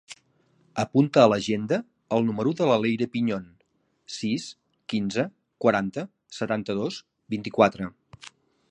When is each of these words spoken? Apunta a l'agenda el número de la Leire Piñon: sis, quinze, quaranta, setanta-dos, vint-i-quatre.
Apunta 0.83 1.19
a 1.23 1.27
l'agenda 1.31 1.77
el 2.17 2.25
número 2.29 2.53
de 2.61 2.69
la 2.71 2.79
Leire 2.85 3.09
Piñon: 3.17 3.45
sis, 4.15 4.49
quinze, 4.95 5.29
quaranta, 5.67 6.09
setanta-dos, 6.41 7.01
vint-i-quatre. 7.37 7.93